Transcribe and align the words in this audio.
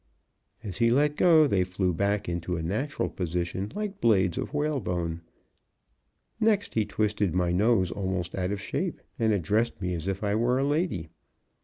As 0.63 0.79
he 0.79 0.89
let 0.89 1.15
go 1.15 1.45
they 1.45 1.63
flew 1.63 1.93
back 1.93 2.27
into 2.27 2.57
a 2.57 2.63
natural 2.63 3.07
position 3.07 3.71
like 3.75 4.01
blades 4.01 4.35
of 4.35 4.51
whalebone. 4.51 5.21
Next 6.39 6.73
he 6.73 6.85
twisted 6.85 7.35
my 7.35 7.51
nose 7.51 7.91
almost 7.91 8.33
out 8.33 8.51
of 8.51 8.59
shape, 8.59 8.99
and 9.19 9.31
addressed 9.31 9.79
me 9.79 9.93
as 9.93 10.07
if 10.07 10.23
I 10.23 10.33
were 10.33 10.57
a 10.57 10.65
lady. 10.65 11.09